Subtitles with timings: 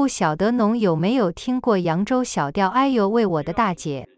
[0.00, 2.68] 不晓得侬有没有听过扬州小调？
[2.68, 4.08] 哎呦喂，我的大姐，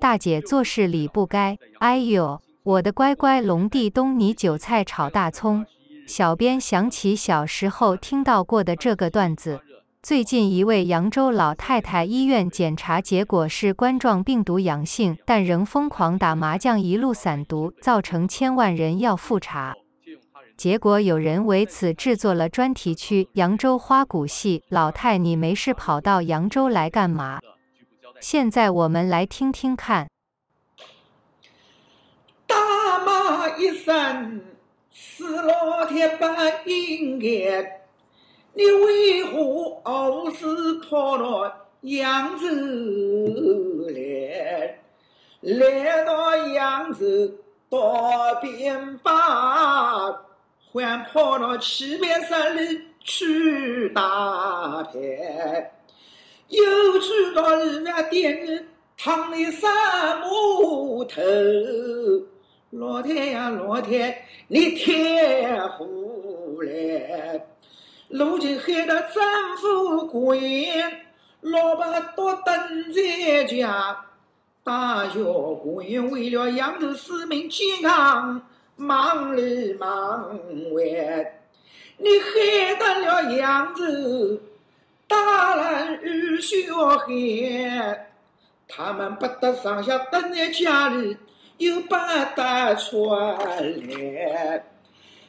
[0.00, 1.56] 大姐做事理不该。
[1.78, 5.64] 哎呦，我的乖乖，龙地东泥韭菜炒大葱。
[6.04, 9.60] 小编想起小时候听到过的这个段子。
[10.02, 19.76] 最近一位扬州老太太医院检查结果是冠状病毒阳性，但仍疯狂打麻将一路散毒，造成千万人要复查。
[20.56, 27.40] 结果有人为此制作了专题区《扬州花鼓戏》，老太你没事跑到扬州来干嘛？
[28.20, 30.08] 现在我们来听听看。
[32.46, 34.40] 大骂一声，
[34.92, 36.24] 死老天不
[36.70, 37.82] 应该。
[38.54, 40.46] 你为何傲视
[40.88, 42.46] 跑到扬州
[43.88, 44.78] 来？
[45.40, 47.04] 来到扬州
[47.68, 49.12] 打鞭炮，
[50.74, 55.70] 还跑到棋牌室里去打牌，
[56.48, 58.60] 又去到二饭店里
[58.98, 59.68] 躺你杀
[60.16, 61.20] 木头。
[62.70, 67.46] 老太呀，老太，你太胡来！
[68.08, 71.06] 如今害得政府官员，
[71.40, 74.06] 老百姓都等在家。
[74.64, 78.42] 大小官员为了扬州市民健康，
[78.76, 80.30] 忙里忙
[80.72, 81.40] 外。
[81.96, 84.40] 你害得了扬州
[85.06, 88.10] 大人与小孩，
[88.68, 91.16] 他们不得上下蹲在家里，
[91.58, 91.94] 又不
[92.34, 94.64] 得出来，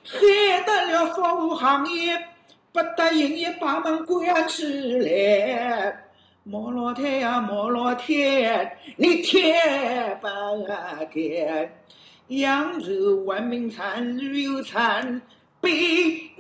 [0.04, 2.28] 害得了服务行业。
[2.72, 6.04] 不得营业，把门关起来。
[6.44, 10.28] 毛老太呀，毛老太，你太不
[10.66, 11.72] 该！
[12.28, 15.22] 扬州文明餐、旅游餐
[15.62, 15.70] 被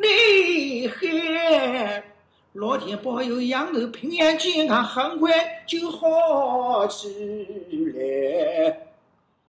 [0.01, 2.03] 你害。
[2.53, 5.31] 老天保佑扬州平安健康，很快
[5.67, 7.07] 就好起
[7.93, 8.94] 来。